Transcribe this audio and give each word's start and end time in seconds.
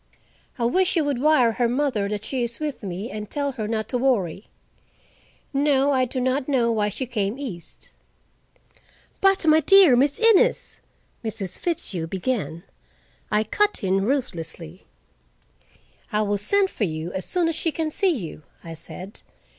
I 0.57 0.65
wish 0.65 0.95
you 0.95 1.03
would 1.05 1.21
wire 1.21 1.51
her 1.51 1.69
mother 1.69 2.09
that 2.09 2.25
she 2.25 2.41
is 2.41 2.59
with 2.59 2.81
me, 2.81 3.11
and 3.11 3.29
tell 3.29 3.51
her 3.51 3.67
not 3.67 3.87
to 3.89 3.99
worry. 3.99 4.47
No, 5.53 5.91
I 5.91 6.05
do 6.05 6.19
not 6.19 6.47
know 6.47 6.71
why 6.71 6.89
she 6.89 7.05
came 7.05 7.37
east." 7.37 7.93
"But 9.21 9.45
my 9.45 9.59
dear 9.59 9.95
Miss 9.95 10.17
Innes!" 10.17 10.79
Mrs. 11.23 11.59
Fitzhugh 11.59 12.07
began. 12.07 12.63
I 13.29 13.43
cut 13.43 13.83
in 13.83 14.03
ruthlessly. 14.03 14.87
"I 16.11 16.23
will 16.23 16.39
send 16.39 16.71
for 16.71 16.85
you 16.85 17.13
as 17.13 17.23
soon 17.27 17.47
as 17.47 17.53
she 17.55 17.71
can 17.71 17.91
see 17.91 18.09
you," 18.09 18.41
I 18.63 18.73
said. 18.73 19.21